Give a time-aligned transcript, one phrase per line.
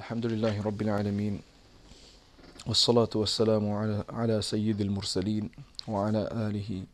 [0.00, 1.40] الحمد لله رب العالمين
[2.66, 3.64] والصلاة والسلام
[4.08, 5.50] على سيد المرسلين
[5.88, 6.84] وعلى آله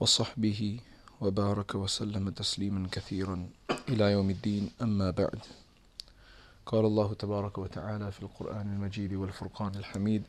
[0.00, 0.80] وصحبه
[1.20, 3.46] وبارك وسلم تسليما كثيرا
[3.88, 5.38] إلى يوم الدين أما بعد.
[6.66, 10.22] قال الله تبارك وتعالى في القرآن المجيد والفرقان الحميد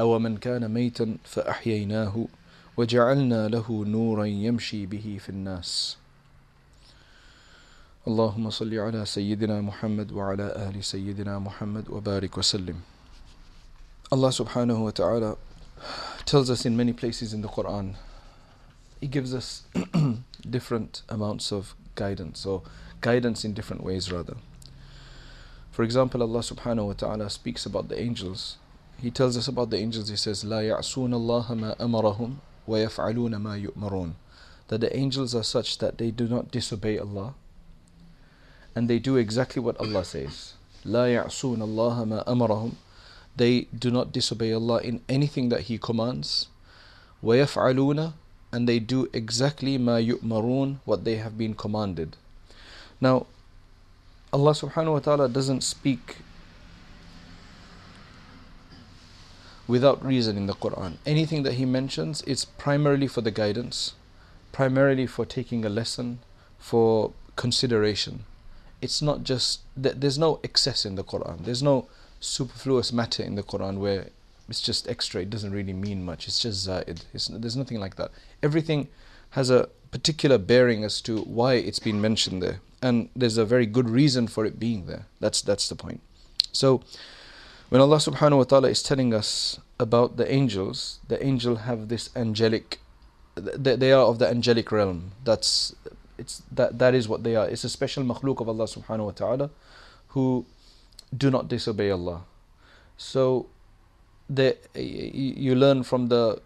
[0.00, 2.26] أو من كان ميتا فأحييناه
[2.76, 5.96] وجعلنا له نورا يمشي به في الناس.
[8.07, 12.75] اللهم صل على سيدنا محمد وعلى آل سيدنا محمد وبارك وسلم
[14.09, 15.35] Allah subhanahu wa ta'ala
[16.23, 17.95] tells us in many places in the Quran
[19.01, 19.63] He gives us
[20.49, 22.61] different amounts of guidance or
[23.01, 24.37] guidance in different ways rather
[25.71, 28.55] For example Allah subhanahu wa ta'ala speaks about the angels
[28.97, 32.37] He tells us about the angels He says لا يعصون الله ما أمرهم
[32.67, 34.13] ويفعلون ما يؤمرون
[34.69, 37.33] That the angels are such that they do not disobey Allah
[38.77, 40.53] and they do exactly what Allah says.
[40.85, 42.73] لا يعصون الله ما أمرهم
[43.35, 46.47] They do not disobey Allah in anything that He commands.
[47.23, 48.13] ويفعلون
[48.51, 52.17] and they do exactly ما يؤمرون what they have been commanded.
[53.01, 53.25] Now,
[54.31, 56.17] Allah subhanahu wa ta'ala doesn't speak
[59.67, 60.97] without reason in the Quran.
[61.03, 63.95] Anything that He mentions, it's primarily for the guidance,
[64.51, 66.19] primarily for taking a lesson,
[66.59, 68.23] for consideration
[68.82, 71.44] it's not just that there's no excess in the Quran.
[71.44, 71.88] There's no
[72.20, 74.08] superfluous matter in the Quran where
[74.48, 75.22] it's just extra.
[75.22, 76.26] It doesn't really mean much.
[76.26, 77.04] It's just zaid.
[77.14, 78.10] It's, there's nothing like that.
[78.42, 78.88] Everything
[79.30, 83.66] has a particular bearing as to why it's been mentioned there, and there's a very
[83.66, 85.06] good reason for it being there.
[85.20, 86.00] That's that's the point.
[86.52, 86.82] So,
[87.68, 92.10] when Allah Subhanahu wa Taala is telling us about the angels, the angel have this
[92.16, 92.80] angelic.
[93.34, 95.12] They are of the angelic realm.
[95.24, 95.74] That's
[96.22, 97.48] it's that that is what they are.
[97.48, 99.50] It's a special makhluk of Allah subhanahu wa ta'ala
[100.14, 100.46] who
[101.24, 102.22] do not disobey Allah.
[102.96, 103.46] So
[104.74, 106.40] you learn from the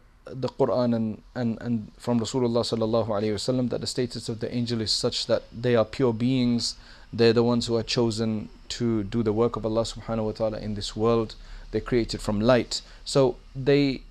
[0.45, 4.53] the Quran and, and, and from Rasulullah sallallahu alayhi wasallam that the status of the
[4.53, 6.75] angel is such that they are pure beings.
[7.13, 10.59] They're the ones who are chosen to do the work of Allah subhanahu wa ta'ala
[10.59, 11.37] in this world.
[11.71, 12.83] They're created from light.
[13.05, 14.03] So they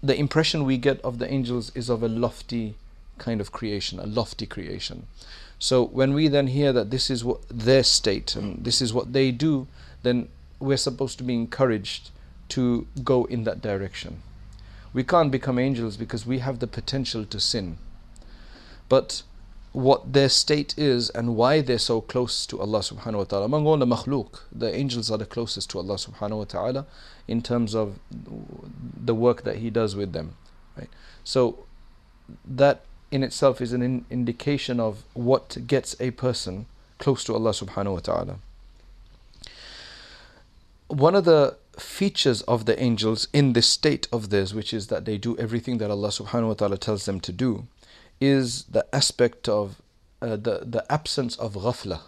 [0.00, 2.76] the impression we get of the angels is of a lofty
[3.18, 5.06] kind of creation, a lofty creation.
[5.58, 9.12] So when we then hear that this is what their state and this is what
[9.12, 9.66] they do,
[10.02, 10.28] then
[10.60, 12.10] we're supposed to be encouraged
[12.50, 14.22] to go in that direction.
[14.92, 17.78] We can't become angels because we have the potential to sin.
[18.88, 19.22] But
[19.72, 23.44] what their state is and why they're so close to Allah subhanahu wa ta'ala.
[23.44, 26.86] Among all the makhluk, the angels are the closest to Allah subhanahu wa ta'ala
[27.26, 30.36] in terms of the work that He does with them.
[30.76, 30.88] Right?
[31.22, 31.66] So
[32.46, 36.66] that in itself is an in indication of what gets a person
[36.98, 38.36] close to Allah subhanahu wa ta'ala.
[40.88, 45.04] One of the features of the angels in this state of theirs, which is that
[45.04, 47.66] they do everything that Allah subhanahu wa ta'ala tells them to do,
[48.20, 49.80] is the aspect of
[50.20, 52.00] uh, the, the absence of ghafla.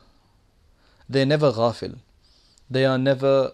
[1.08, 1.98] They're never ghafil.
[2.68, 3.52] They are never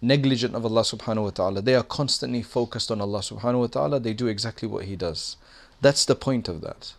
[0.00, 1.62] negligent of Allah subhanahu wa ta'ala.
[1.62, 4.00] They are constantly focused on Allah subhanahu wa ta'ala.
[4.00, 5.36] They do exactly what He does.
[5.84, 6.94] That's the point of that.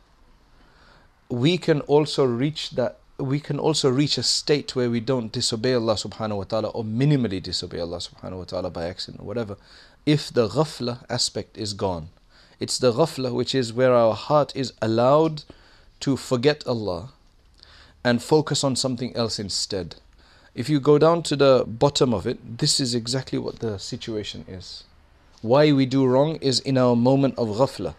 [1.28, 5.74] We can also reach that we can also reach a state where we don't disobey
[5.74, 9.58] Allah subhanahu wa ta'ala or minimally disobey Allah subhanahu wa ta'ala by accident or whatever
[10.06, 12.10] if the ghafla aspect is gone.
[12.60, 15.46] It's the ghafla which is where our heart is allowed
[16.02, 17.10] to forget Allah
[18.04, 19.96] and focus on something else instead.
[20.54, 24.46] If you go down to the bottom of it, this is exactly what the situation
[24.48, 24.84] is.
[25.42, 27.96] Why we do wrong is in our moment of ghafla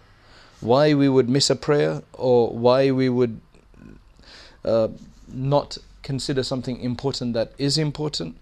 [0.60, 3.40] why we would miss a prayer or why we would
[4.64, 4.88] uh,
[5.28, 8.36] not consider something important that is important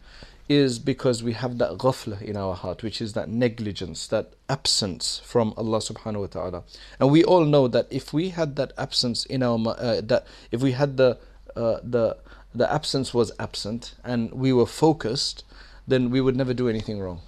[0.49, 5.23] is because we have that ghafla in our heart, which is that negligence, that absence
[5.25, 6.63] from Allah subhanahu wa ta'ala.
[7.01, 10.61] And we all know that if we had that absence in our, uh, that if
[10.61, 11.19] we had the,
[11.57, 12.19] uh, the,
[12.55, 15.45] the absence was absent and we were focused,
[15.89, 17.23] then we would never do anything wrong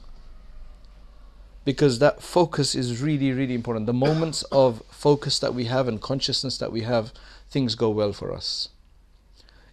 [1.65, 3.85] because that focus is really, really important.
[3.85, 7.13] The moments of focus that we have and consciousness that we have,
[7.49, 8.69] things go well for us.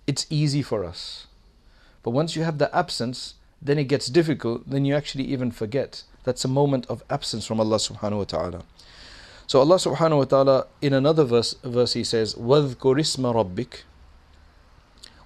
[0.06, 1.26] It's easy for us.
[2.02, 6.04] But once you have the absence, then it gets difficult, then you actually even forget.
[6.24, 8.62] That's a moment of absence from Allah subhanahu wa ta'ala.
[9.46, 13.82] So Allah subhanahu wa ta'ala in another verse, verse he says, وَذْكُرِ اسْمَ رَبِّكَ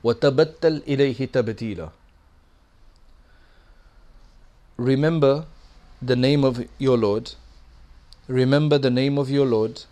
[0.05, 1.91] وَتَبَتَّلْ إِلَيْهِ تَبْتِيلًا
[4.77, 5.47] Remember
[6.01, 7.33] the name of your Lord,
[8.29, 9.85] remember the name of your Lord,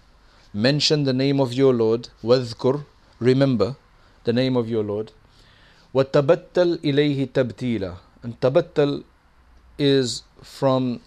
[0.52, 2.84] mention the name of your Lord, wadhkur,
[3.19, 3.76] remember
[4.25, 5.12] the name of your Lord,
[5.94, 9.04] وَتَبَتَّلْ إِلَيْهِ تَبْتِيلًا And tabattal
[9.78, 11.00] is from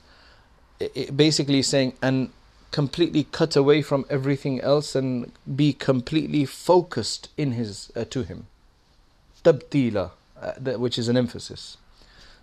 [1.15, 2.29] basically saying and
[2.71, 8.47] completely cut away from everything else and be completely focused in his uh, to him
[9.43, 11.77] tabtila uh, which is an emphasis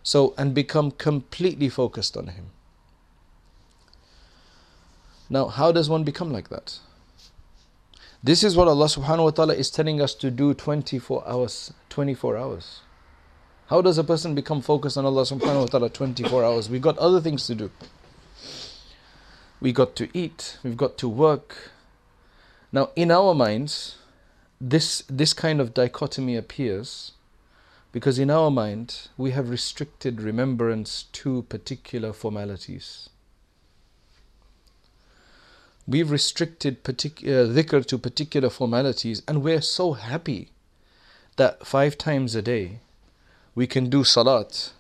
[0.06, 2.52] so and become completely focused on him.
[5.30, 6.78] Now how does one become like that?
[8.24, 12.38] This is what Allah subhanahu wa ta'ala is telling us to do 24 hours 24
[12.38, 12.82] hours.
[13.68, 16.70] How does a person become focused on Allah subhanahu wa ta'ala 24 hours?
[16.70, 17.72] We've got other things to do.
[19.60, 21.72] We've got to eat, we've got to work.
[22.72, 23.96] Now, in our minds,
[24.62, 27.14] this, this kind of dichotomy appears
[27.96, 33.10] because in our mind we have restricted remembrance to particular formalities.
[35.88, 40.50] We've restricted partic- uh, dhikr to particular formalities, and we're so happy
[41.38, 42.80] that five times a day
[43.56, 44.74] we can do salat,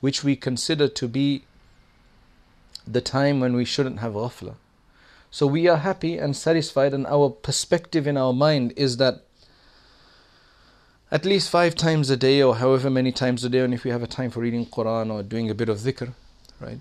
[0.00, 1.44] which we consider to be
[2.86, 4.56] the time when we shouldn't have ghafla.
[5.30, 9.24] So we are happy and satisfied, and our perspective in our mind is that
[11.10, 13.90] at least five times a day, or however many times a day, and if we
[13.90, 16.14] have a time for reading Quran or doing a bit of dhikr,
[16.60, 16.80] right,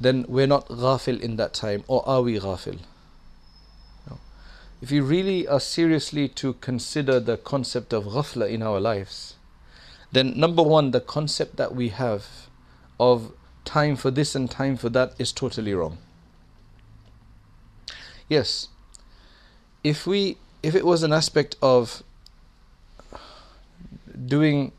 [0.00, 2.80] then we're not ghafil in that time, or are we ghafil?
[4.10, 4.18] No.
[4.80, 9.36] If you really are seriously to consider the concept of ghafla in our lives,
[10.10, 12.48] then number one, the concept that we have
[12.98, 13.32] of
[13.64, 15.98] time for this and time for that is totally wrong.
[18.28, 18.68] Yes,
[19.84, 22.02] if we if it was an aspect of
[24.26, 24.72] doing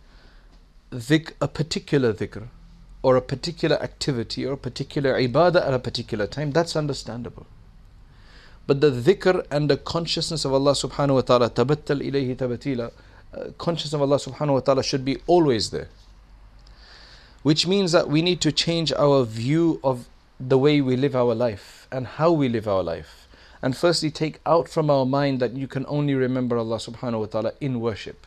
[0.92, 2.48] dhik, a particular dhikr
[3.02, 7.46] or a particular activity or a particular ibadah at a particular time, that's understandable.
[8.66, 12.92] But the dhikr and the consciousness of Allah subhanahu wa ta'ala, tabattal ilayhi tabatila,
[13.36, 15.90] uh, consciousness of Allah subhanahu wa ta'ala should be always there
[17.44, 20.08] which means that we need to change our view of
[20.40, 23.28] the way we live our life and how we live our life.
[23.62, 27.26] And firstly, take out from our mind that you can only remember Allah subhanahu wa
[27.28, 28.26] ta'ala in worship.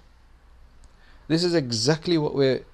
[1.28, 2.64] This is exactly what we're,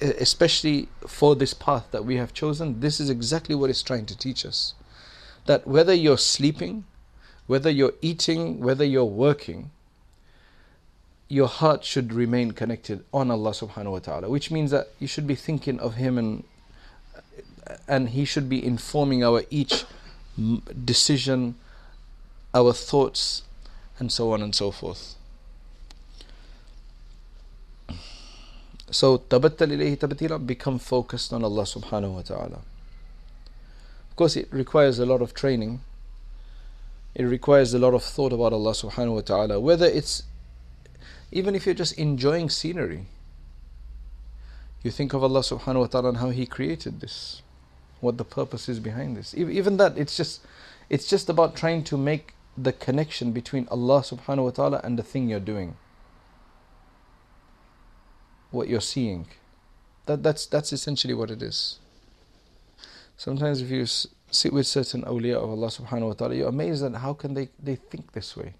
[0.00, 4.16] especially for this path that we have chosen, this is exactly what it's trying to
[4.16, 4.74] teach us.
[5.46, 6.84] That whether you're sleeping,
[7.46, 9.70] whether you're eating, whether you're working,
[11.28, 15.26] your heart should remain connected on Allah subhanahu wa ta'ala, which means that you should
[15.26, 16.44] be thinking of Him and
[17.86, 19.84] and He should be informing our each
[20.84, 21.56] decision,
[22.54, 23.42] our thoughts,
[23.98, 25.17] and so on and so forth.
[28.90, 32.60] So tabattal ilayhi tabatila, become focused on Allah subhanahu wa ta'ala.
[34.10, 35.80] Of course, it requires a lot of training.
[37.14, 39.60] It requires a lot of thought about Allah subhanahu wa ta'ala.
[39.60, 40.22] Whether it's
[41.30, 43.06] even if you're just enjoying scenery,
[44.82, 47.42] you think of Allah subhanahu wa ta'ala and how He created this,
[48.00, 49.34] what the purpose is behind this.
[49.36, 50.40] Even that, it's just,
[50.88, 55.02] it's just about trying to make the connection between Allah subhanahu wa ta'ala and the
[55.02, 55.76] thing you're doing.
[58.50, 59.26] What you're seeing.
[60.06, 61.78] That, that's, that's essentially what it is.
[63.16, 63.84] Sometimes if you
[64.30, 67.48] sit with certain awliya of Allah subhanahu wa ta'ala, you're amazed at how can they,
[67.62, 68.54] they think this way.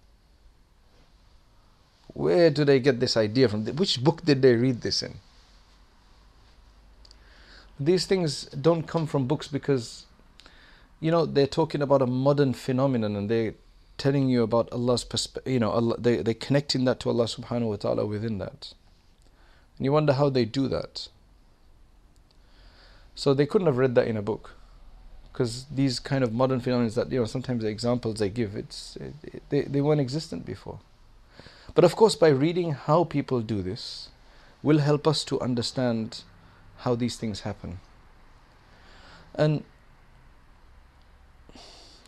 [2.08, 3.64] Where do they get this idea from?
[3.64, 5.14] Which book did they read this in?
[7.78, 10.06] These things don't come from books because,
[11.00, 13.54] you know, they're talking about a modern phenomenon and they're
[13.98, 15.52] telling you about Allah's perspective.
[15.52, 18.74] You know, Allah, they, they're connecting that to Allah subhanahu wa ta'ala within that.
[19.78, 21.08] And you wonder how they do that.
[23.14, 24.54] So they couldn't have read that in a book
[25.32, 28.96] because these kind of modern phenomena that you know sometimes the examples they give it's
[28.96, 30.80] it, it, they, they weren't existent before
[31.78, 34.08] but of course, by reading how people do this,
[34.64, 36.22] will help us to understand
[36.78, 37.78] how these things happen.
[39.34, 39.62] And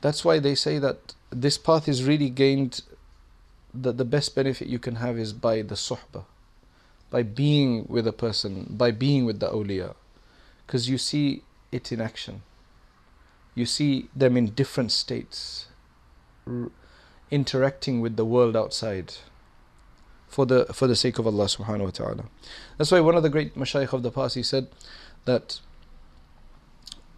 [0.00, 2.83] that's why they say that this path is really gained,
[3.73, 6.25] that the best benefit you can have is by the suhbah,
[7.11, 9.95] by being with a person, by being with the awliya.
[10.67, 12.43] Because you see it in action.
[13.55, 15.67] You see them in different states,
[16.47, 16.71] r-
[17.31, 19.14] interacting with the world outside
[20.29, 22.25] for the for the sake of Allah subhanahu wa ta'ala.
[22.79, 24.69] That's why one of the great mashayikh of the past he said
[25.25, 25.61] that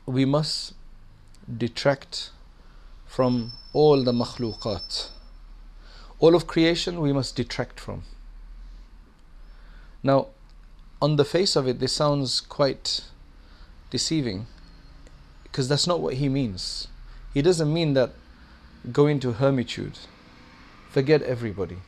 [0.07, 0.75] we must
[1.47, 2.31] detract
[3.07, 5.11] from all the makhluqat.
[6.19, 8.05] All of creation we must detract from.
[10.03, 10.29] Now,
[11.01, 13.05] on the face of it, this sounds quite
[13.91, 14.47] deceiving
[15.45, 16.89] because that's not what he means.
[17.35, 18.13] He doesn't mean that
[18.91, 19.99] go into hermitude,
[20.91, 21.79] forget everybody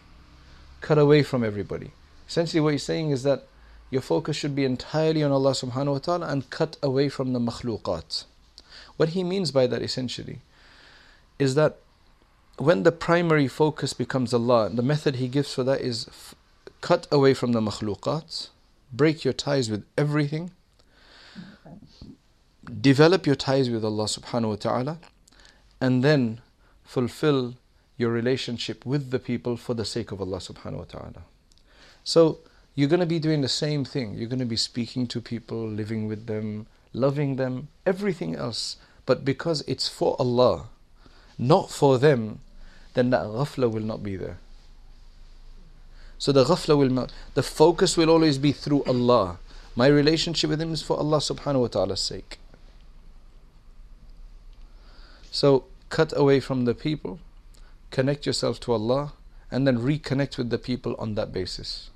[0.85, 1.92] cut away from everybody.
[2.28, 3.47] Essentially, what he's saying is that
[3.90, 7.40] your focus should be entirely on Allah subhanahu wa ta'ala and cut away from the
[7.40, 8.25] makhluqat.
[8.99, 10.40] What he means by that essentially
[11.38, 11.78] is that
[12.59, 16.06] when the primary focus becomes Allah, the method he gives for that is
[16.84, 18.48] cut away from the makhluqat,
[18.92, 20.50] break your ties with everything,
[22.90, 24.98] develop your ties with Allah subhanahu wa ta'ala,
[25.80, 26.42] and then
[26.84, 27.54] fulfill
[27.96, 31.22] your relationship with the people for the sake of Allah subhanahu wa ta'ala.
[32.04, 32.40] So
[32.74, 34.12] you're going to be doing the same thing.
[34.12, 38.76] You're going to be speaking to people, living with them, loving them, everything else.
[39.06, 40.68] But because it's for Allah,
[41.38, 42.40] not for them,
[42.92, 44.36] then that ghafla will not be there.
[46.18, 49.38] So the ghafla will the focus will always be through Allah.
[49.76, 52.38] My relationship with Him is for Allah subhanahu wa ta'ala's sake.
[55.30, 57.18] So cut away from the people,
[57.90, 59.12] connect yourself to Allah,
[59.50, 61.90] and then reconnect with the people on that basis.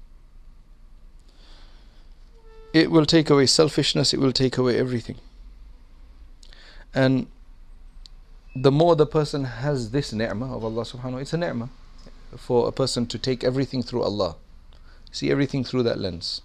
[2.73, 5.17] It will take away selfishness, it will take away everything.
[6.95, 7.29] And
[8.55, 11.71] the more the person has this ni'mah of Allah subhanahu wa ta'ala, it's a ni'mah
[12.37, 14.37] for a person to take everything through Allah.
[15.11, 16.43] See everything through that lens.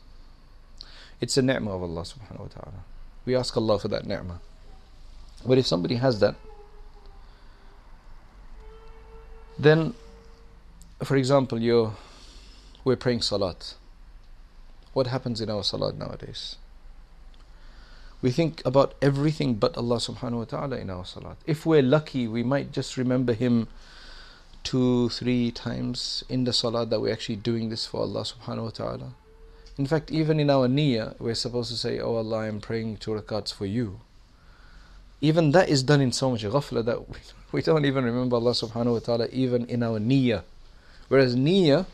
[1.19, 2.83] It's a ni'mah of Allah subhanahu wa ta'ala.
[3.25, 4.39] We ask Allah for that ni'mah.
[5.45, 6.35] But if somebody has that,
[9.57, 9.93] then
[11.03, 11.93] for example you're
[12.83, 13.75] we're praying salat.
[14.93, 16.57] What happens in our salat nowadays?
[18.21, 21.37] We think about everything but Allah subhanahu wa ta'ala in our salat.
[21.45, 23.67] If we're lucky, we might just remember Him
[24.63, 28.69] two, three times in the salah that we're actually doing this for Allah subhanahu wa
[28.69, 29.13] ta'ala.
[29.77, 33.11] In fact, even in our niyyah, we're supposed to say, Oh Allah, I'm praying two
[33.11, 33.99] rakats for you.
[35.21, 36.99] Even that is done in so much ghafla that
[37.51, 40.43] we don't even remember Allah subhanahu wa ta'ala even in our niyyah.
[41.07, 41.85] Whereas niyyah,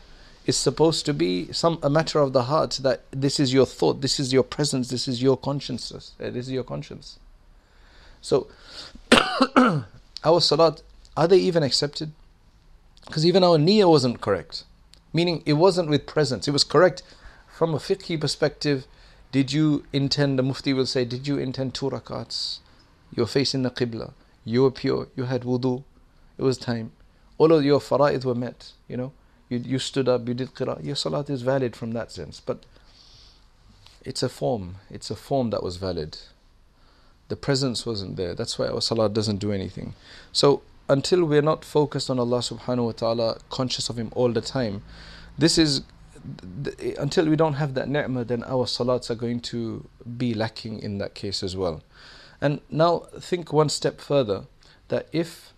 [0.46, 4.00] is supposed to be some a matter of the heart that this is your thought,
[4.00, 7.18] this is your presence, this is your consciousness, uh, this is your conscience.
[8.22, 8.48] So,
[10.24, 10.82] our salat,
[11.16, 12.12] are they even accepted?
[13.06, 14.64] Because even our niyyah wasn't correct.
[15.12, 16.46] Meaning, it wasn't with presence.
[16.46, 17.02] It was correct
[17.48, 18.86] from a fiqhi perspective.
[19.32, 22.58] Did you intend, the mufti will say, did you intend two rakats?
[23.14, 24.12] You're facing the qibla.
[24.44, 25.08] You were pure.
[25.16, 25.84] You had wudu.
[26.38, 26.92] It was time.
[27.38, 29.12] All of your fara'id were met, you know
[29.50, 32.40] you, you stood up, you did qira, your salat is valid from that sense.
[32.40, 32.64] But
[34.02, 36.16] it's a form, it's a form that was valid.
[37.28, 38.34] The presence wasn't there.
[38.34, 39.94] That's why our salat doesn't do anything.
[40.32, 44.40] So until we're not focused on Allah subhanahu wa ta'ala, conscious of Him all the
[44.40, 44.82] time,
[45.38, 45.82] this is
[46.98, 50.98] until we don't have that ni'mah, then our salats are going to be lacking in
[50.98, 51.82] that case as well.
[52.40, 54.44] And now think one step further
[54.88, 55.52] that if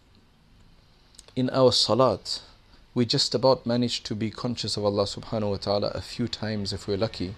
[1.34, 2.42] in our salat
[2.94, 6.74] we just about manage to be conscious of Allah subhanahu wa ta'ala a few times
[6.74, 7.34] if we're lucky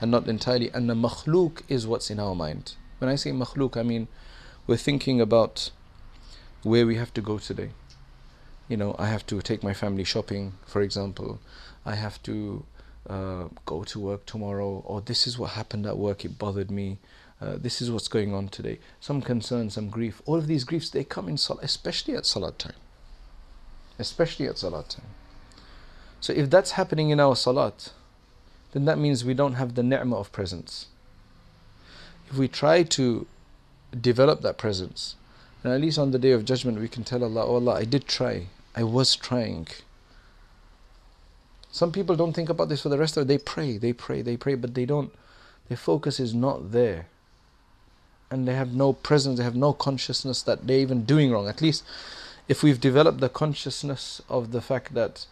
[0.00, 3.76] and not entirely and the makhluk is what's in our mind when I say makhluk
[3.76, 4.08] I mean
[4.66, 5.70] we're thinking about
[6.62, 7.70] where we have to go today.
[8.68, 11.40] You know I have to take my family shopping for example.
[11.84, 12.64] I have to
[13.08, 16.98] uh, go to work tomorrow or this is what happened at work it bothered me.
[17.40, 18.78] Uh, this is what's going on today.
[19.00, 20.22] Some concern some grief.
[20.26, 22.80] All of these griefs they come in salat especially at salat time.
[23.98, 25.06] Especially at salat time.
[26.20, 27.92] So if that's happening in our salat,
[28.72, 30.86] then that means we don't have the ni'mah of presence.
[32.30, 33.26] If we try to
[33.98, 35.16] develop that presence,
[35.62, 37.84] then at least on the day of judgment we can tell Allah, Oh Allah, I
[37.84, 38.46] did try.
[38.74, 39.68] I was trying.
[41.72, 43.28] Some people don't think about this for the rest of it.
[43.28, 45.12] They pray, they pray, they pray, but they don't,
[45.68, 47.06] their focus is not there.
[48.30, 51.48] And they have no presence, they have no consciousness that they're even doing wrong.
[51.48, 51.84] At least
[52.48, 55.26] if we've developed the consciousness of the fact that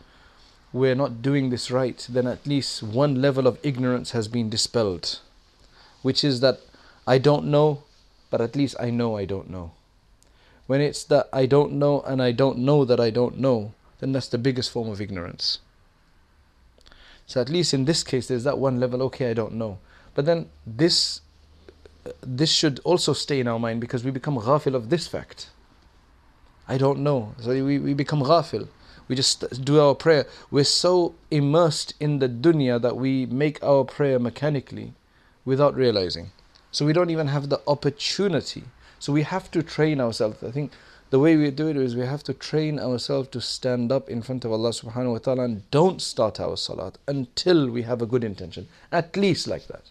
[0.73, 5.19] we're not doing this right, then at least one level of ignorance has been dispelled,
[6.03, 6.61] which is that
[7.07, 7.83] I don't know,
[8.31, 9.73] but at least I know I don't know.
[10.69, 14.13] When it's that I don't know and I don't know that I don't know, then
[14.13, 15.61] that's the biggest form of ignorance.
[17.27, 19.03] So at least in this case, there's that one level.
[19.05, 19.79] Okay, I don't know,
[20.15, 21.23] but then this
[22.23, 25.49] this should also stay in our mind because we become ghafil of this fact.
[26.69, 27.35] I don't know.
[27.41, 28.69] So we, we become ghafil.
[29.09, 30.27] We just do our prayer.
[30.51, 34.93] We're so immersed in the dunya that we make our prayer mechanically
[35.47, 36.33] without realizing.
[36.71, 38.65] So we don't even have the opportunity.
[38.99, 40.43] So we have to train ourselves.
[40.43, 40.73] I think
[41.11, 44.21] the way we do it is we have to train ourselves to stand up in
[44.21, 48.07] front of Allah subhanahu wa ta'ala and don't start our salat until we have a
[48.07, 48.69] good intention.
[48.93, 49.85] At least like that.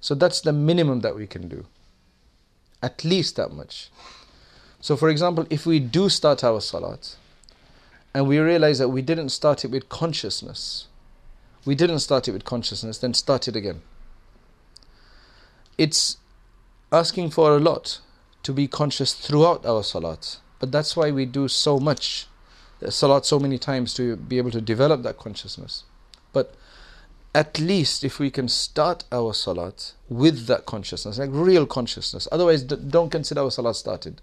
[0.00, 1.66] So that's the minimum that we can do.
[2.82, 3.90] At least that much.
[4.80, 7.16] So, for example, if we do start our salat
[8.14, 10.86] and we realize that we didn't start it with consciousness,
[11.64, 13.82] we didn't start it with consciousness, then start it again.
[15.76, 16.18] It's
[16.92, 17.98] asking for a lot
[18.48, 20.38] to be conscious throughout our salat.
[20.58, 22.26] But that's why we do so much
[22.88, 25.84] salat so many times to be able to develop that consciousness.
[26.32, 26.54] But
[27.34, 32.26] at least if we can start our salat with that consciousness, like real consciousness.
[32.32, 34.22] Otherwise, don't consider our salat started.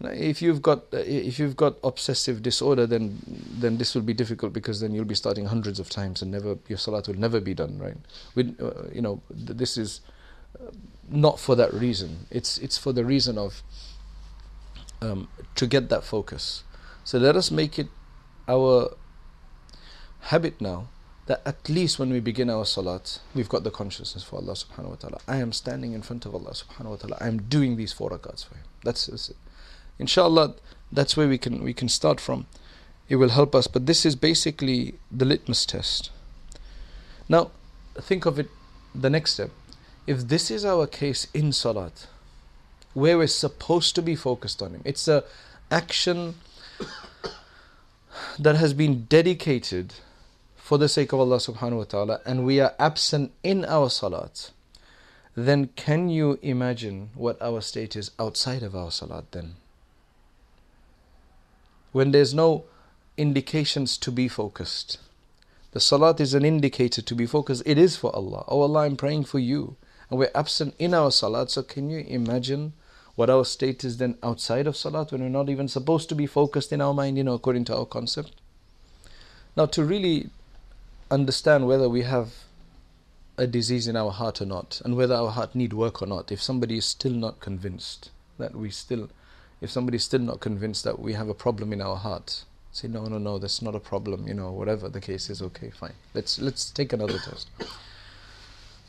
[0.00, 3.20] If you've got if you've got obsessive disorder, then
[3.60, 6.58] then this will be difficult because then you'll be starting hundreds of times and never
[6.66, 7.78] your salat will never be done.
[7.78, 7.96] Right?
[8.34, 10.00] With uh, you know this is
[11.08, 12.26] not for that reason.
[12.30, 13.62] It's it's for the reason of
[15.00, 16.64] um, to get that focus.
[17.04, 17.88] So let us make it
[18.48, 18.96] our
[20.20, 20.88] habit now
[21.26, 24.90] that at least when we begin our salat, we've got the consciousness for Allah subhanahu
[24.90, 25.18] wa ta'ala.
[25.26, 27.18] I am standing in front of Allah subhanahu wa ta'ala.
[27.20, 28.64] I am doing these four rakats for Him.
[28.84, 29.36] That's, that's it.
[29.98, 30.54] Inshallah,
[30.92, 32.46] that's where we can we can start from.
[33.08, 33.66] It will help us.
[33.66, 36.10] But this is basically the litmus test.
[37.28, 37.50] Now,
[38.00, 38.48] think of it
[38.94, 39.50] the next step.
[40.06, 42.06] If this is our case in salat,
[42.94, 45.24] where we're supposed to be focused on Him, it's a
[45.70, 46.36] action
[48.38, 49.94] that has been dedicated
[50.56, 54.50] for the sake of Allah subhanahu wa ta'ala and we are absent in our salat,
[55.34, 59.56] then can you imagine what our state is outside of our salat then?
[61.92, 62.64] When there's no
[63.16, 64.98] indications to be focused.
[65.72, 67.62] The salat is an indicator to be focused.
[67.66, 68.44] It is for Allah.
[68.48, 69.76] Oh Allah, I'm praying for you.
[70.10, 71.50] And we're absent in our salat.
[71.50, 72.72] So can you imagine
[73.14, 76.26] what our state is then outside of salat when we're not even supposed to be
[76.26, 78.32] focused in our mind, you know, according to our concept?
[79.56, 80.30] Now, to really
[81.10, 82.32] understand whether we have
[83.38, 86.32] a disease in our heart or not, and whether our heart need work or not.
[86.32, 89.10] If somebody is still not convinced that we still,
[89.60, 92.88] if somebody is still not convinced that we have a problem in our heart, say
[92.88, 94.26] no, no, no, that's not a problem.
[94.26, 95.94] You know, whatever the case is, okay, fine.
[96.14, 97.48] Let's let's take another test.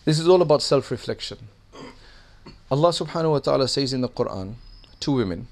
[0.07, 1.39] This is all about self-reflection.
[2.71, 4.55] Allah subhanahu wa ta'ala says in the Quran
[5.01, 5.49] to women,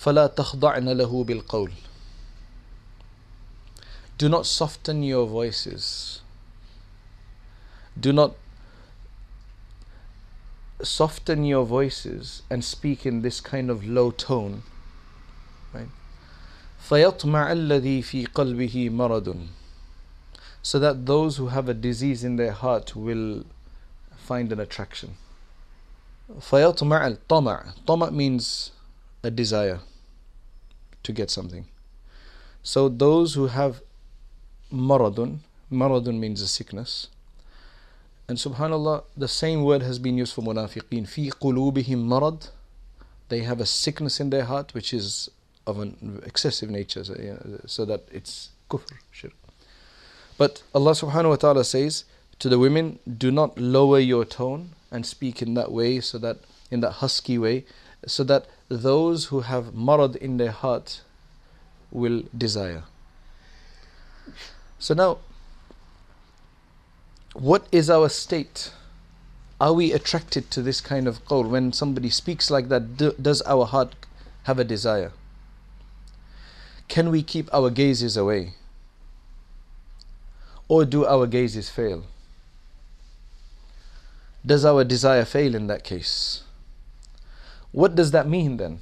[0.00, 1.72] فَلَا تَخْضَعْنَ لَهُ بِالْقَوْلِ
[4.18, 6.22] do not soften your voices.
[7.98, 8.34] Do not
[10.82, 14.62] soften your voices and speak in this kind of low tone.
[15.74, 15.88] Right?
[16.80, 19.48] فَيَطْمَعَ الَّذِي فِي قَلْبِهِ مَرَضٌ
[20.62, 23.44] So that those who have a disease in their heart will
[24.16, 25.16] find an attraction.
[26.30, 28.72] فَيَطْمَعَ الطَّمَعُ طَمَعُ means
[29.22, 29.80] a desire
[31.02, 31.66] to get something.
[32.62, 33.80] So those who have
[34.72, 35.38] maradun.
[35.70, 37.08] Maradun means a sickness.
[38.28, 41.08] And subhanAllah, the same word has been used for munafiqeen.
[41.08, 42.50] Fi qulubihim marad.
[43.28, 45.30] They have a sickness in their heart which is
[45.66, 47.14] of an excessive nature, so,
[47.66, 49.32] so that it's kufr, shirk.
[50.41, 52.03] But Allah subhanahu wa ta'ala says
[52.39, 56.37] to the women, do not lower your tone and speak in that way, so that
[56.71, 57.63] in that husky way,
[58.07, 61.01] so that those who have marad in their heart
[61.91, 62.85] will desire.
[64.79, 65.19] So now,
[67.33, 68.71] what is our state?
[69.59, 71.47] Are we attracted to this kind of qawl?
[71.47, 73.93] When somebody speaks like that, do, does our heart
[74.45, 75.11] have a desire?
[76.87, 78.55] Can we keep our gazes away?
[80.71, 82.03] Or do our gazes fail?
[84.45, 86.43] Does our desire fail in that case?
[87.71, 88.79] What does that mean then?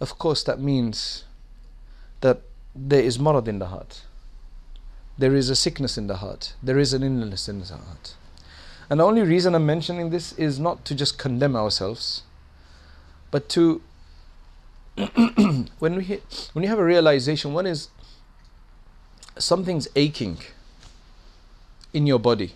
[0.00, 1.24] Of course, that means
[2.20, 2.42] that
[2.74, 4.02] there is marad in the heart
[5.18, 8.14] there is a sickness in the heart, there is an illness in the heart.
[8.88, 12.22] And the only reason I'm mentioning this is not to just condemn ourselves,
[13.30, 13.82] but to
[15.78, 17.88] when we hit, when you have a realization, one is
[19.38, 20.38] something's aching
[21.92, 22.52] in your body,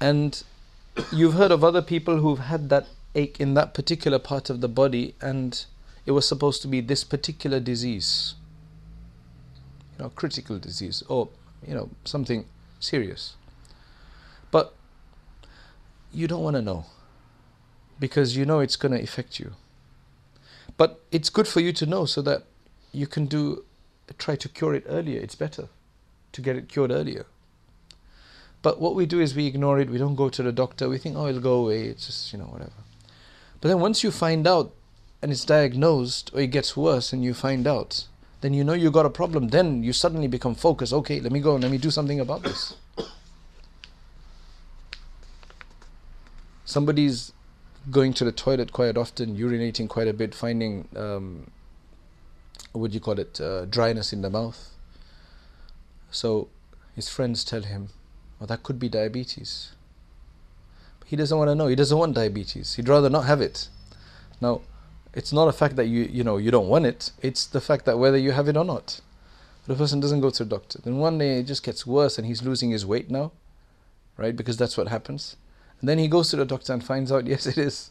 [0.00, 0.42] and
[1.12, 4.68] you've heard of other people who've had that ache in that particular part of the
[4.68, 5.64] body, and
[6.06, 8.34] it was supposed to be this particular disease
[9.92, 11.28] you know, critical disease or
[11.66, 12.44] you know something
[12.80, 13.36] serious.
[14.50, 14.74] But
[16.12, 16.86] you don't want to know
[17.98, 19.52] because you know it's going to affect you.
[20.76, 22.44] But it's good for you to know so that
[22.92, 23.64] you can do
[24.12, 25.20] try to cure it earlier.
[25.20, 25.68] It's better
[26.32, 27.26] to get it cured earlier.
[28.62, 29.90] But what we do is we ignore it.
[29.90, 30.88] We don't go to the doctor.
[30.88, 31.84] We think, oh, it'll go away.
[31.86, 32.72] It's just you know whatever.
[33.60, 34.72] But then once you find out
[35.20, 38.06] and it's diagnosed or it gets worse and you find out
[38.42, 39.48] then you know you got a problem.
[39.48, 40.92] Then you suddenly become focused.
[40.92, 42.74] Okay, let me go and let me do something about this.
[46.64, 47.32] Somebody's
[47.90, 51.50] going to the toilet quite often, urinating quite a bit, finding um,
[52.72, 54.70] what do you call it, uh, dryness in the mouth.
[56.10, 56.48] So
[56.94, 57.88] his friends tell him,
[58.38, 59.72] well, that could be diabetes.
[60.98, 61.68] But He doesn't want to know.
[61.68, 62.74] He doesn't want diabetes.
[62.74, 63.68] He'd rather not have it.
[64.40, 64.62] Now,
[65.14, 67.10] it's not a fact that you you know you don't want it.
[67.20, 69.00] It's the fact that whether you have it or not.
[69.66, 70.80] The person doesn't go to the doctor.
[70.82, 73.30] Then one day it just gets worse and he's losing his weight now,
[74.16, 74.34] right?
[74.34, 75.36] Because that's what happens.
[75.80, 77.90] And then he goes to the doctor and finds out, yes, it is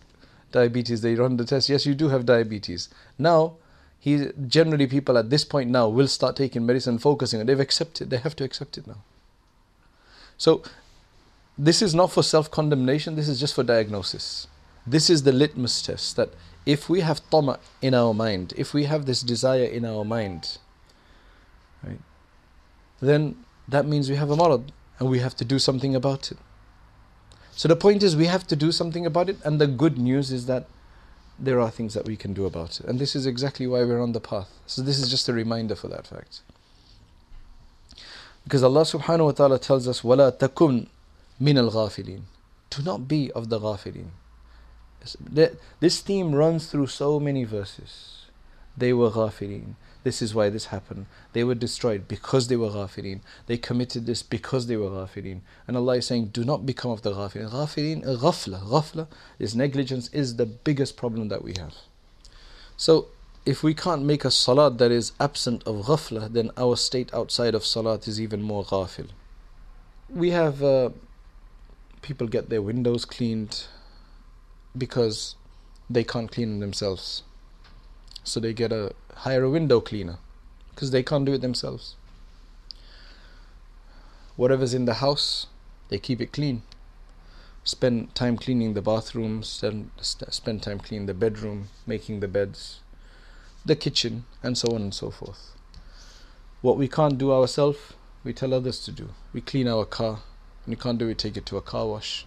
[0.51, 1.01] diabetes.
[1.01, 1.69] They run the test.
[1.69, 2.89] Yes, you do have diabetes.
[3.17, 3.53] Now,
[4.01, 7.45] he generally people at this point now will start taking medicine, focusing on.
[7.45, 8.09] They've accepted.
[8.09, 9.03] They have to accept it now.
[10.39, 10.63] So,
[11.55, 13.15] this is not for self-condemnation.
[13.15, 14.47] This is just for diagnosis.
[14.87, 16.29] This is the litmus test that
[16.65, 20.57] if we have tama in our mind, if we have this desire in our mind,
[21.83, 21.99] right,
[22.99, 23.35] then
[23.67, 26.39] that means we have a marad and we have to do something about it.
[27.51, 30.31] So the point is, we have to do something about it, and the good news
[30.31, 30.65] is that
[31.38, 32.86] there are things that we can do about it.
[32.86, 34.48] And this is exactly why we're on the path.
[34.66, 36.40] So this is just a reminder for that fact.
[38.44, 40.86] Because Allah subhanahu wa ta'ala tells us, وَلَا تَكُنْ
[41.40, 42.22] مِنَ الْغَافِلِينَ
[42.70, 44.08] Do not be of the ghafilin.
[45.80, 48.19] This theme runs through so many verses.
[48.77, 49.75] They were ghafilin.
[50.03, 51.05] This is why this happened.
[51.33, 53.21] They were destroyed because they were ghafirin.
[53.45, 55.41] They committed this because they were ghafirin.
[55.67, 57.51] And Allah is saying, do not become of the ghafirin.
[57.51, 58.63] Ghafirin, ghafla.
[58.63, 59.07] Ghafla
[59.37, 61.75] is negligence, is the biggest problem that we have.
[62.77, 63.09] So,
[63.45, 67.53] if we can't make a salat that is absent of ghafla, then our state outside
[67.53, 69.09] of salat is even more ghafil.
[70.09, 70.89] We have uh,
[72.01, 73.65] people get their windows cleaned
[74.75, 75.35] because
[75.89, 77.23] they can't clean themselves.
[78.23, 80.17] So they get a hire a window cleaner
[80.69, 81.95] because they can't do it themselves.
[84.35, 85.47] Whatever's in the house,
[85.89, 86.63] they keep it clean.
[87.63, 92.79] Spend time cleaning the bathrooms, and spend time cleaning the bedroom, making the beds,
[93.63, 95.51] the kitchen, and so on and so forth.
[96.61, 99.09] What we can't do ourselves, we tell others to do.
[99.33, 100.21] We clean our car.
[100.65, 102.25] When you can't do it, we take it to a car wash.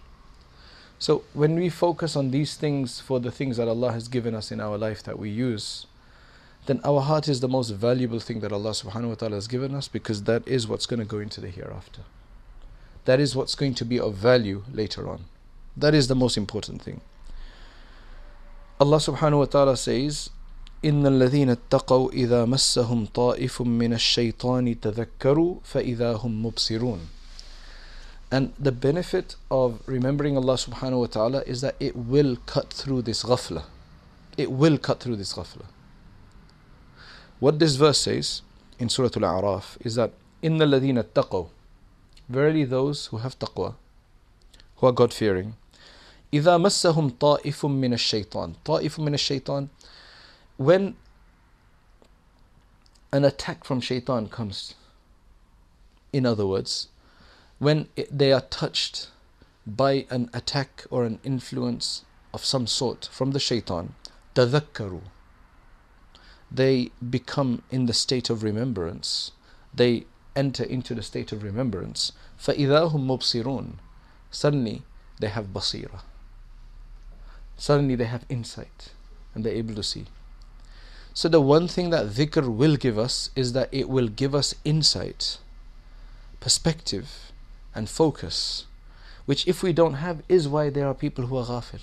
[1.04, 4.52] So when we focus on these things for the things that Allah has given us
[4.52, 5.86] in our life that we use,
[6.66, 9.74] then our heart is the most valuable thing that Allah subhanahu wa ta'ala has given
[9.74, 12.02] us because that is what's going to go into the hereafter.
[13.06, 15.24] That is what's going to be of value later on.
[15.76, 17.00] That is the most important thing.
[18.78, 20.30] Allah subhanahu wa ta'ala says,
[20.84, 27.00] إن الذين اتقوا إذا مسهم طائف من الشيطان تذكروا فإذا هم مبصرون
[28.30, 33.02] and the benefit of remembering Allah subhanahu wa ta'ala is that it will cut through
[33.02, 33.64] this ghafla.
[34.36, 35.66] It will cut through this ghafla.
[37.40, 38.42] What this verse says
[38.78, 40.12] in Surah Al-A'raf is that
[40.42, 41.48] إِنَّ الَّذِينَ اتَّقَوْا
[42.28, 43.74] Verily those who have taqwa,
[44.76, 45.56] who are God-fearing,
[46.32, 49.68] إِذَا مَسَّهُمْ طَائِفٌ مِّنَ الشَّيْطَانِ طَائِفٌ مِّنَ الشَّيْطَانِ
[50.56, 50.94] When
[53.12, 54.74] an attack from shaitan comes,
[56.12, 56.86] in other words,
[57.58, 59.08] when it, they are touched
[59.66, 63.94] by an attack or an influence of some sort from the shaitan,
[64.34, 65.02] تذكروا
[66.50, 69.30] they become in the state of remembrance.
[69.72, 72.12] They enter into the state of remembrance.
[72.38, 73.74] فَإِذَا هُمْ مُبْصِرُونَ
[74.30, 74.82] Suddenly
[75.20, 76.00] they have basira.
[77.56, 78.90] Suddenly they have insight
[79.34, 80.06] and they're able to see.
[81.14, 84.54] So the one thing that dhikr will give us is that it will give us
[84.64, 85.38] insight,
[86.40, 87.23] perspective
[87.75, 88.65] and focus,
[89.25, 91.81] which if we don't have is why there are people who are ghafil.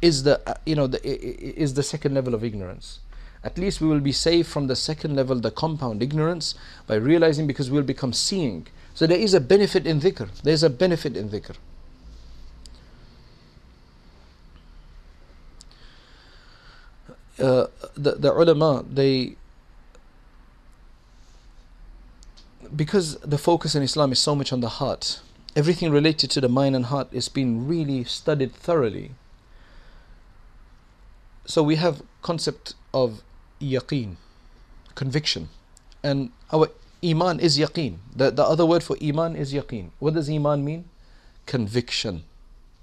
[0.00, 3.00] Is the you know the is the second level of ignorance
[3.44, 6.54] at least we will be saved from the second level, the compound ignorance,
[6.86, 8.66] by realizing because we'll become seeing.
[8.94, 10.28] So there is a benefit in dhikr.
[10.42, 11.56] There's a benefit in dhikr.
[17.38, 19.36] Uh, the, the ulama, they
[22.74, 25.20] because the focus in Islam is so much on the heart,
[25.56, 29.12] everything related to the mind and heart is being really studied thoroughly.
[31.46, 33.22] So we have concept of
[33.60, 34.16] yaqeen,
[34.94, 35.48] conviction.
[36.02, 36.68] And our
[37.04, 37.98] iman is yaqeen.
[38.14, 39.90] The, the other word for iman is yaqeen.
[39.98, 40.84] What does iman mean?
[41.46, 42.24] Conviction.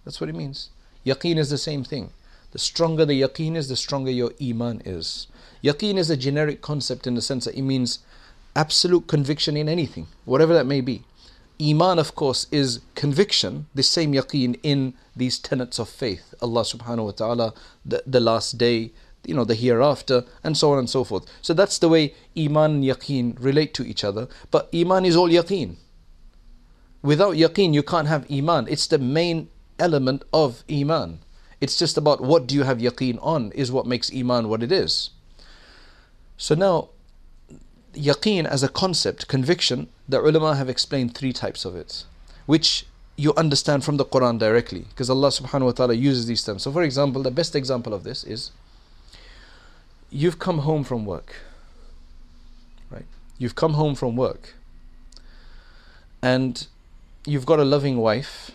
[0.03, 0.69] That's what it means.
[1.05, 2.11] Yaqeen is the same thing.
[2.51, 5.27] The stronger the yaqeen is, the stronger your iman is.
[5.63, 7.99] Yaqeen is a generic concept in the sense that it means
[8.55, 11.03] absolute conviction in anything, whatever that may be.
[11.61, 16.33] Iman, of course, is conviction, the same yaqeen in these tenets of faith.
[16.41, 17.53] Allah subhanahu wa ta'ala,
[17.85, 18.91] the, the last day,
[19.23, 21.25] you know, the hereafter, and so on and so forth.
[21.41, 24.27] So that's the way Iman and Yaqeen relate to each other.
[24.51, 25.77] But Iman is all Yaqeen.
[27.01, 28.67] Without Yaqeen, you can't have Iman.
[28.69, 31.19] It's the main element of Iman.
[31.61, 34.71] It's just about what do you have Yaqeen on, is what makes Iman what it
[34.71, 35.11] is.
[36.37, 36.89] So now,
[37.95, 42.05] yaqeen as a concept, conviction, the ulama have explained three types of it,
[42.45, 42.85] which
[43.17, 46.63] you understand from the Quran directly, because Allah subhanahu wa ta'ala uses these terms.
[46.63, 48.51] So, for example, the best example of this is
[50.09, 51.35] you've come home from work,
[52.91, 53.05] right?
[53.37, 54.55] You've come home from work,
[56.21, 56.67] and
[57.25, 58.51] you've got a loving wife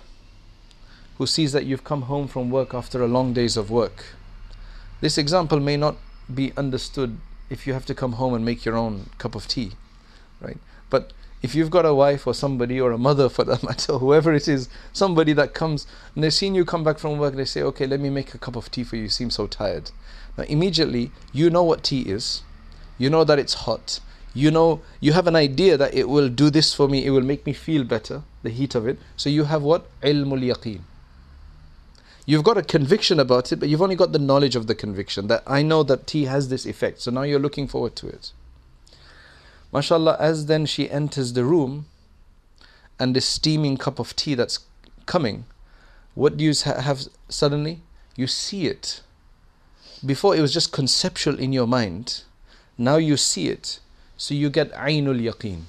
[1.19, 4.15] who sees that you've come home from work after a long days of work.
[5.01, 5.97] This example may not
[6.33, 7.19] be understood
[7.51, 9.73] if you have to come home and make your own cup of tea,
[10.41, 10.59] right?
[10.89, 14.33] But if you've got a wife or somebody or a mother for that matter, whoever
[14.33, 17.63] it is, somebody that comes and they've seen you come back from work, they say,
[17.63, 19.03] okay, let me make a cup of tea for you.
[19.03, 19.91] You seem so tired.
[20.39, 22.43] Now, immediately, you know what tea is.
[22.99, 24.01] You know that it's hot.
[24.33, 27.05] You know, you have an idea that it will do this for me.
[27.05, 28.99] It will make me feel better, the heat of it.
[29.17, 29.87] So you have what?
[30.03, 30.83] Ilmul yaqeen.
[32.31, 35.27] You've got a conviction about it, but you've only got the knowledge of the conviction
[35.27, 37.01] that I know that tea has this effect.
[37.01, 38.31] So now you're looking forward to it.
[39.75, 41.87] MashaAllah, as then she enters the room
[43.01, 44.61] and this steaming cup of tea that's
[45.07, 45.45] coming,
[46.15, 47.81] what do you have suddenly?
[48.15, 49.01] You see it.
[50.07, 52.23] Before it was just conceptual in your mind,
[52.79, 53.81] now you see it.
[54.17, 55.63] So you get Ainul Yaqeen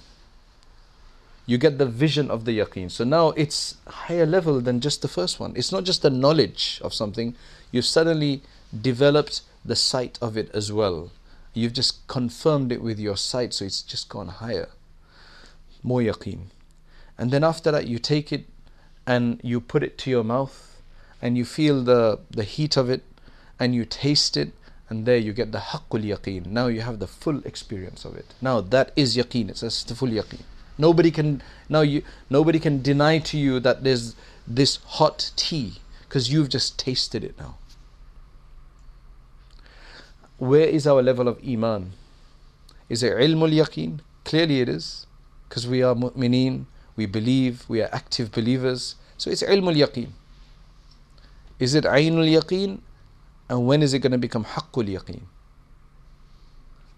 [1.52, 2.90] you get the vision of the yaqeen.
[2.90, 5.52] So now it's higher level than just the first one.
[5.58, 7.36] It's not just the knowledge of something,
[7.74, 8.42] you've suddenly
[8.90, 11.12] developed the sight of it as well.
[11.54, 14.70] You've just confirmed it with your sight, so it's just gone higher.
[15.84, 16.44] More yaqeen.
[17.18, 18.46] And then after that, you take it
[19.06, 20.82] and you put it to your mouth
[21.22, 23.04] and you feel the, the heat of it
[23.60, 24.54] and you taste it
[24.88, 26.46] and there you get the haqqul yaqeen.
[26.46, 28.28] Now you have the full experience of it.
[28.42, 30.44] Now that is yaqeen, it's a full yaqeen.
[30.78, 34.16] Nobody can now you nobody can deny to you that there's
[34.48, 37.58] this hot tea because you've just tasted it now.
[40.38, 41.92] Where is our level of iman?
[42.90, 44.00] Is it ilmul yaqeen?
[44.26, 45.06] Clearly it is,
[45.48, 48.96] because we are mu'mineen, we believe, we are active believers.
[49.18, 50.10] So it's ilmul yaqeen.
[51.60, 52.80] Is it ainul yaqeen?
[53.48, 55.22] And when is it going to become haqqul yaqeen?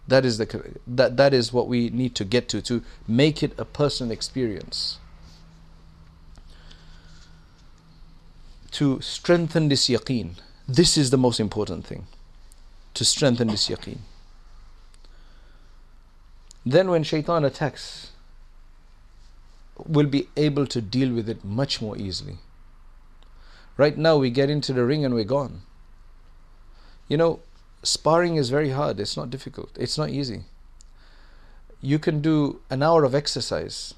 [0.07, 3.53] That is, the, that, that is what we need to get to, to make it
[3.57, 4.99] a personal experience.
[8.71, 10.35] To strengthen this yaqeen.
[10.67, 12.07] This is the most important thing.
[12.95, 13.99] To strengthen this yaqeen.
[16.65, 18.11] Then when shaitan attacks,
[19.77, 22.37] we'll be able to deal with it much more easily.
[23.77, 25.63] Right now we get into the ring and we're gone.
[27.07, 27.39] You know,
[27.83, 28.99] sparring is very hard.
[28.99, 29.71] It's not difficult.
[29.79, 30.43] It's not easy.
[31.81, 33.93] You can do an hour of exercise,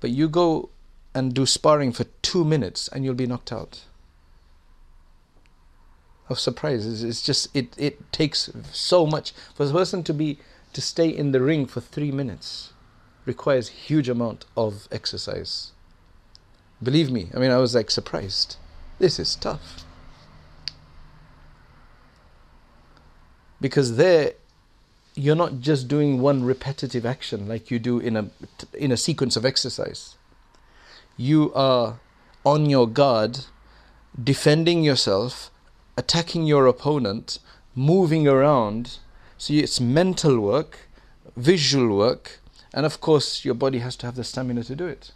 [0.00, 0.70] but you go
[1.14, 3.84] and do sparring for two minutes and you'll be knocked out.
[6.28, 7.74] Of surprise, it's just it.
[7.76, 10.38] It takes so much for a person to be
[10.72, 12.72] to stay in the ring for three minutes.
[13.26, 15.72] Requires huge amount of exercise.
[16.82, 18.56] Believe me, I mean, I was like surprised.
[18.98, 19.84] This is tough.
[23.64, 24.34] Because there
[25.14, 28.28] you're not just doing one repetitive action like you do in a
[28.74, 30.16] in a sequence of exercise.
[31.16, 31.98] You are
[32.44, 33.46] on your guard
[34.22, 35.50] defending yourself
[35.96, 37.38] attacking your opponent
[37.74, 38.98] moving around.
[39.38, 40.80] So it's mental work
[41.34, 42.40] visual work
[42.74, 45.12] and of course your body has to have the stamina to do it.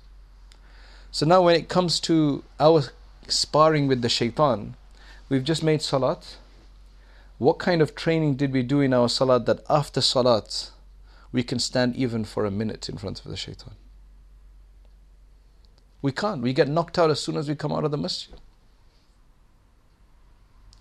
[1.10, 2.84] So now when it comes to our
[3.28, 4.74] sparring with the shaitan
[5.28, 6.38] we've just made salat
[7.38, 10.70] what kind of training did we do in our salat that after salat
[11.30, 13.74] we can stand even for a minute in front of the shaitan?
[16.02, 16.42] We can't.
[16.42, 18.34] We get knocked out as soon as we come out of the masjid.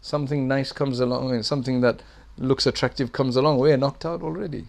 [0.02, 2.02] Something nice comes along and something that
[2.38, 3.60] looks attractive comes along.
[3.60, 4.66] We're knocked out already.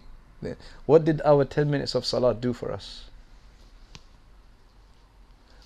[0.85, 3.05] What did our 10 minutes of salat do for us?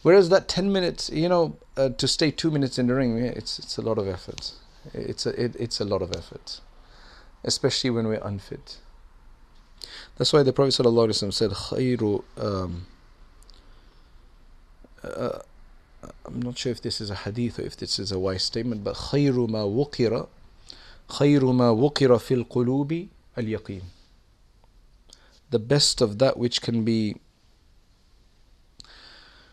[0.01, 3.57] Whereas that 10 minutes, you know, uh, to stay two minutes in the ring, it's,
[3.57, 4.53] it's a lot of effort.
[4.94, 6.60] It's a, it, it's a lot of effort,
[7.44, 8.78] especially when we're unfit.
[10.16, 12.86] That's why the Prophet ﷺ said, "Khayru." Um,
[15.02, 15.40] uh,
[16.24, 18.84] I'm not sure if this is a hadith or if this is a wise statement,
[18.84, 20.26] but خير ما وقر
[21.08, 23.82] خير ما وقر في القلوب اليقين.
[25.50, 27.16] The best of that which can be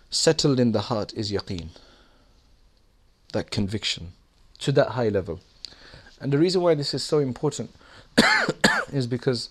[0.10, 1.70] settled in the heart is yaqeen.
[3.34, 4.14] That conviction
[4.60, 5.40] to that high level.
[6.20, 7.72] And the reason why this is so important
[8.92, 9.50] is because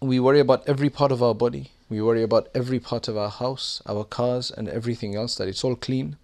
[0.00, 3.30] we worry about every part of our body, we worry about every part of our
[3.30, 6.16] house, our cars, and everything else, that it's all clean.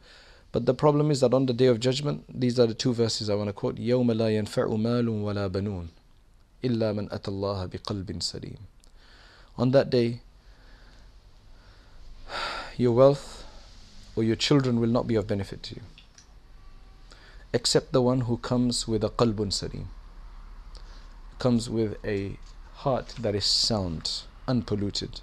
[0.53, 3.31] But the problem is that on the day of judgment, these are the two verses
[3.31, 5.89] I want to quote يَوْمَ لَا يَنْفَعُ مَالٌ وَلَا بَنُونَ
[6.63, 8.59] إلا من أتى الله بقلب سليم.
[9.57, 10.21] On that day,
[12.77, 13.47] your wealth
[14.15, 15.83] or your children will not be of benefit to you,
[17.54, 19.86] except the one who comes with a qalbun saleem
[21.40, 22.38] comes with a
[22.76, 25.22] heart that is sound unpolluted.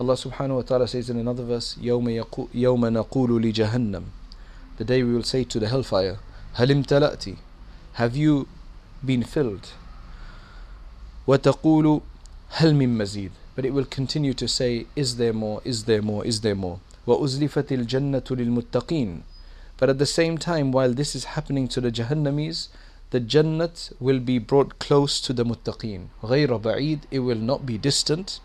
[0.00, 4.04] Allah subhanahu wa ta'ala says in another verse يَوْمَ, يقو, يوم نَقُولُ لِجَهَنَّمْ
[4.78, 6.18] the day we will say to the hellfire
[6.56, 7.36] هَلِمْ تَلَأْتِ
[7.94, 8.48] have you
[9.04, 9.68] been filled?
[11.28, 12.02] وَتَقُولُ
[12.54, 15.60] هَلْ مِن مَزِيدٍ but it will continue to say is there more?
[15.64, 16.24] Is there more?
[16.24, 16.80] Is there more?
[17.06, 19.20] وَأُزْلِفَتِ الْجَنَّةُ لِلْمُتَّقِينَ
[19.81, 22.69] But at the same time, while this is happening to the Jahannamis,
[23.11, 26.07] the Jannat will be brought close to the Muttaqeen.
[26.23, 28.39] غَيْرَ بَعِيد It will not be distant.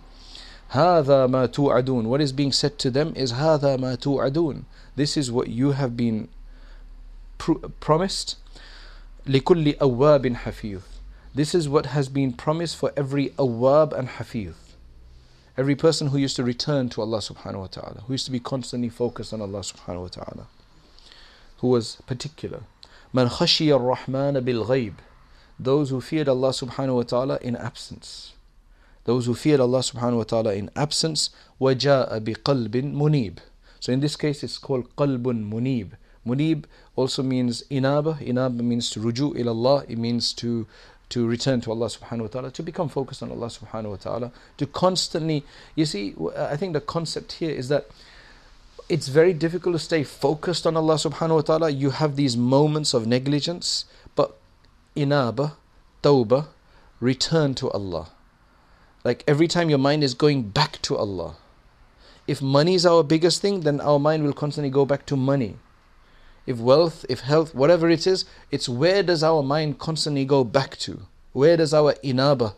[0.70, 4.64] هذا ما توعدون What is being said to them is هذا ما توعدون
[4.96, 6.28] This is what you have been
[7.38, 8.36] pr- promised
[9.26, 10.80] لكل أواب حفيظ
[11.34, 14.54] This is what has been promised for every awab and hafiz.
[15.56, 18.40] Every person who used to return to Allah subhanahu wa ta'ala, who used to be
[18.40, 20.46] constantly focused on Allah subhanahu wa ta'ala,
[21.58, 22.62] who was particular.
[23.14, 24.94] من خشي الرحمن بالغيب
[25.58, 28.32] Those who feared Allah subhanahu wa ta'ala in absence
[29.04, 33.38] those who fear Allah subhanahu wa ta'ala in absence, وَجَاءَ بِقَلْبٍ munib.
[33.80, 35.92] So in this case it's called qalbun munib.
[36.24, 38.18] Munib also means inaba.
[38.20, 39.84] Inaba means to ruju ila Allah.
[39.88, 40.66] It means to
[41.08, 44.32] to return to Allah subhanahu wa ta'ala, to become focused on Allah subhanahu wa ta'ala,
[44.56, 45.44] to constantly,
[45.74, 47.88] you see, I think the concept here is that
[48.89, 51.69] it's very difficult to stay focused on Allah subhanahu wa ta'ala.
[51.69, 54.37] You have these moments of negligence, but
[54.95, 55.57] inaba,
[56.01, 56.47] tawbah,
[56.99, 58.09] return to Allah.
[59.03, 61.35] Like every time your mind is going back to Allah.
[62.27, 65.57] If money is our biggest thing, then our mind will constantly go back to money.
[66.45, 70.77] If wealth, if health, whatever it is, it's where does our mind constantly go back
[70.79, 71.07] to?
[71.33, 72.55] Where does our inaba?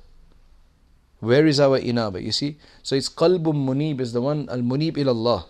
[1.20, 2.22] Where is our inaba?
[2.22, 2.58] You see?
[2.84, 5.46] So it's qalbun munib is the one, al munib ilallah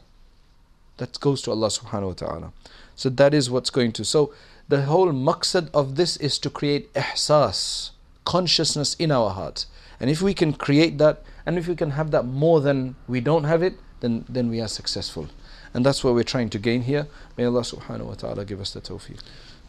[0.99, 2.53] That goes to Allah subhanahu wa ta'ala.
[2.95, 4.05] So that is what's going to.
[4.05, 4.33] So
[4.69, 7.90] the whole maqsad of this is to create ihsas,
[8.25, 9.67] consciousness in our heart.
[10.01, 13.21] And if we can create that, and if we can have that more than we
[13.21, 15.29] don't have it, then, then we are successful.
[15.73, 17.09] And that's what we're trying to gain here.
[17.37, 19.21] May Allah subhanahu wa ta'ala give us the tawfiq.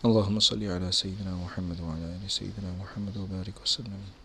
[0.06, 4.19] اللهم صل على سيدنا محمد وعلى آل سيدنا محمد وبارك وسلم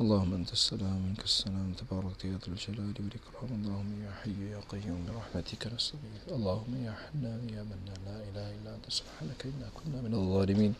[0.00, 3.50] اللهم أنت السلام منك السلام تبارك يا ذا الجلال والإكرام.
[3.52, 6.32] اللهم يا حي يا قيوم برحمتك نستغيث.
[6.32, 8.00] اللهم يا حنان يا منان.
[8.08, 10.74] لا إله إلا أنت سبحانك إنا كنا من الظالمين.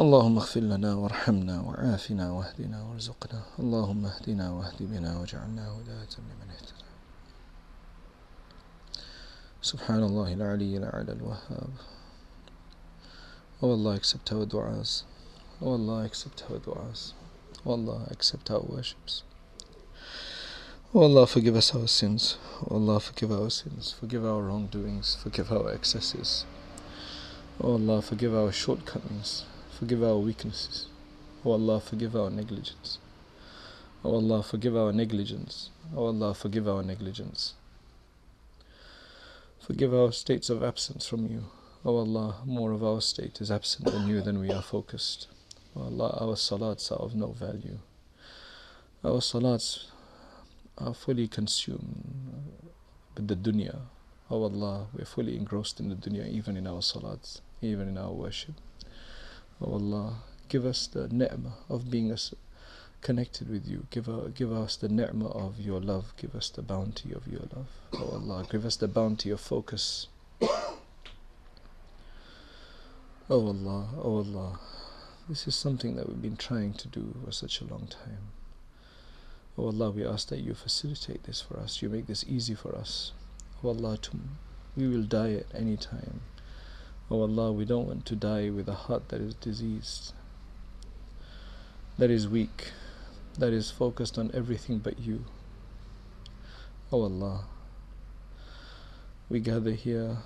[0.00, 3.40] اللهم اغفر لنا وارحمنا وعافنا واهدنا وارزقنا.
[3.58, 6.88] اللهم اهدنا واهد بنا واجعلنا هداة لمن اهتدى.
[9.62, 11.72] سبحان الله العلي الأعلى الوهاب.
[13.62, 15.08] Oh Allah accept our du'as.
[15.62, 17.16] Oh Allah accept our du'as.
[17.64, 19.22] Allah accept our worships
[20.94, 22.36] O Allah forgive us our sins
[22.68, 26.44] O Allah forgive our sins Forgive our wrongdoings Forgive our excesses
[27.60, 29.44] O Allah forgive our shortcomings
[29.78, 30.86] Forgive our weaknesses.
[31.44, 32.96] O Allah, forgive our negligence.
[34.02, 35.68] O Allah, forgive our negligence.
[35.94, 37.52] O Allah, forgive our negligence.
[39.60, 41.44] Forgive our states of absence from you.
[41.84, 45.26] O Allah, more of our state is absent than you than we are focused.
[45.82, 47.78] Allah, our salats are of no value.
[49.04, 49.86] Our salats
[50.78, 52.52] are fully consumed
[53.14, 53.80] with the dunya.
[54.30, 57.98] O Allah, we are fully engrossed in the dunya even in our salats, even in
[57.98, 58.54] our worship.
[59.60, 62.34] Oh Allah, give us the ni'mah of being us
[63.00, 63.86] connected with you.
[63.90, 66.12] Give, our, give us the ni'mah of your love.
[66.16, 67.68] Give us the bounty of your love.
[67.94, 70.08] Oh Allah, give us the bounty of focus.
[73.28, 74.60] Oh Allah, oh Allah,
[75.28, 78.28] this is something that we've been trying to do for such a long time.
[79.58, 81.80] Oh Allah, we ask that you facilitate this for us.
[81.82, 83.12] You make this easy for us.
[83.64, 83.98] Oh Allah,
[84.76, 86.20] we will die at any time.
[87.10, 90.12] Oh Allah, we don't want to die with a heart that is diseased,
[91.98, 92.72] that is weak,
[93.38, 95.24] that is focused on everything but you.
[96.92, 97.44] Oh Allah,
[99.28, 100.18] we gather here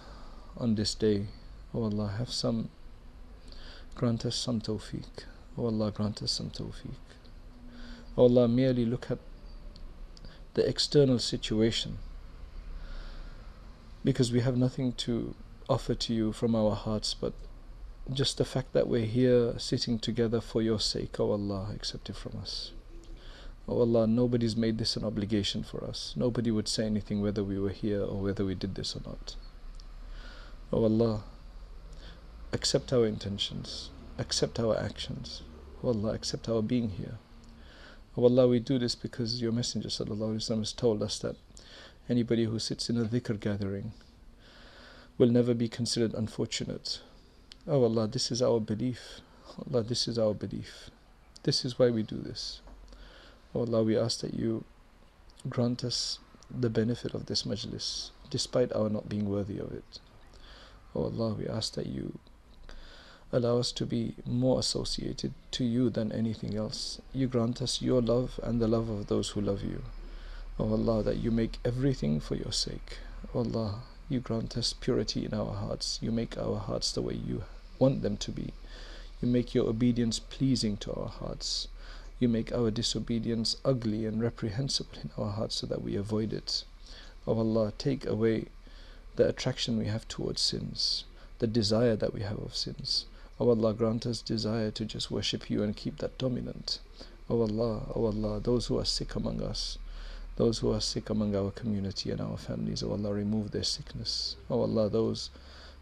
[0.57, 1.27] on this day.
[1.74, 2.70] Oh Allah, have some,
[4.01, 5.05] grant us some tawfiq.
[5.59, 6.94] Oh Allah, grant us some tawfiq.
[8.16, 9.18] Oh Allah, merely look at
[10.55, 11.98] the external situation
[14.03, 15.34] because we have nothing to
[15.68, 17.34] offer to you from our hearts, but
[18.11, 22.16] just the fact that we're here sitting together for your sake, oh Allah, accept it
[22.16, 22.72] from us.
[23.68, 26.14] Oh Allah, nobody's made this an obligation for us.
[26.16, 29.36] Nobody would say anything whether we were here or whether we did this or not.
[30.72, 31.24] Oh Allah,
[32.51, 35.41] accept our intentions, accept our actions.
[35.84, 37.18] O Allah, accept our being here.
[38.18, 41.36] O Allah, we do this because your Messenger وسلم, has told us that
[42.10, 43.91] anybody who sits in a dhikr gathering
[45.18, 47.01] will never be considered unfortunate.
[47.68, 49.22] Oh Allah, this is our belief.
[49.68, 50.89] Allah, this is our belief.
[51.43, 52.62] This is why we do this.
[53.53, 54.64] Oh Allah, we ask that you
[55.49, 59.99] grant us the benefit of this majlis, despite our not being worthy of it.
[60.95, 62.20] Oh Allah, we ask that you
[63.33, 67.01] allow us to be more associated to you than anything else.
[67.12, 69.83] You grant us your love and the love of those who love you.
[70.59, 72.99] Oh Allah, that you make everything for your sake.
[73.35, 75.99] Oh Allah, you grant us purity in our hearts.
[76.03, 77.45] You make our hearts the way you
[77.78, 78.53] want them to be.
[79.22, 81.68] You make your obedience pleasing to our hearts.
[82.18, 86.64] You make our disobedience ugly and reprehensible in our hearts so that we avoid it.
[87.26, 88.47] Oh Allah, take away
[89.14, 91.05] the attraction we have towards sins,
[91.39, 93.07] the desire that we have of sins.
[93.41, 96.78] O oh Allah, grant us desire to just worship you and keep that dominant.
[97.30, 99.78] O oh Allah, O oh Allah, those who are sick among us,
[100.36, 104.36] those who are sick among our community and our families, O Allah, remove their sickness.
[104.51, 105.30] O Allah, those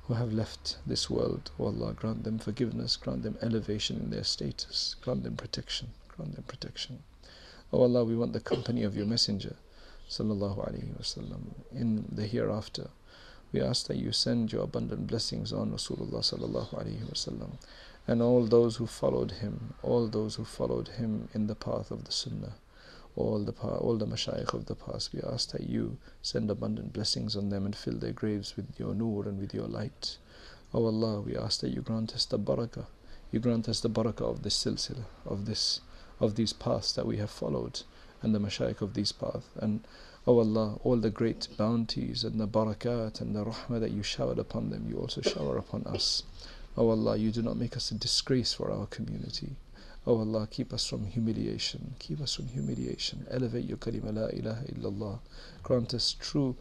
[0.06, 4.22] who have left this world, O Allah, grant them forgiveness, grant them elevation in their
[4.22, 7.02] status, grant them protection, grant them protection.
[7.72, 9.56] O Allah, we want the company of your Messenger,
[10.09, 11.40] sallallahu alaihi wasallam,
[11.72, 12.88] in the hereafter.
[13.53, 17.53] We ask that you send your abundant blessings on Rasulullah sallallahu alaihi wasallam
[18.09, 22.05] and all those who followed him, all those who followed him in the path of
[22.05, 22.55] the Sunnah,
[23.16, 25.12] all the all the mashayikh of the past.
[25.12, 28.94] We ask that you send abundant blessings on them and fill their graves with your
[28.94, 30.16] nur and with your light.
[30.72, 32.86] O oh Allah, we ask that you grant us the barakah,
[33.30, 35.80] you grant us the barakah of this silsila, of this,
[36.18, 37.82] of these paths that we have followed,
[38.22, 39.86] and the mashayikh of these paths, and
[40.29, 44.39] O Allah, all the great bounties and the barakat and the rahmah that you showered
[44.39, 46.22] upon them, you also shower upon us.
[46.76, 49.57] O Allah, you do not make us a disgrace for our community.
[50.07, 51.95] O oh Allah, keep us from humiliation.
[51.99, 53.26] Keep us from humiliation.
[53.31, 55.18] Elevate your kalima la ilaha illallah.
[55.62, 56.57] Grant us true,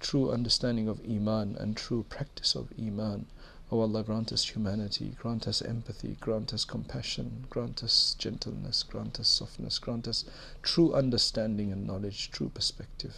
[0.00, 3.26] true understanding of iman and true practice of iman.
[3.71, 8.81] O oh Allah, grant us humanity, grant us empathy, grant us compassion, grant us gentleness,
[8.83, 10.23] grant us softness, grant us
[10.63, 13.17] true understanding and knowledge, true perspective.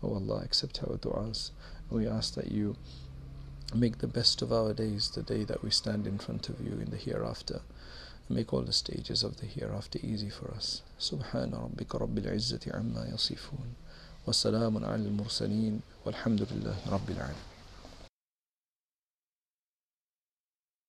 [0.00, 1.50] O oh Allah, accept our du'as.
[1.90, 2.76] We ask that you
[3.74, 6.78] make the best of our days the day that we stand in front of you
[6.78, 7.60] in the hereafter.
[8.28, 10.82] Make all the stages of the hereafter easy for us.
[11.00, 13.74] سبحان ربك رب العزة عما يصفون
[14.26, 17.53] وسلام على المرسلين والحمد لله رب العالمين